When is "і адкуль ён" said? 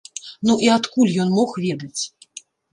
0.67-1.37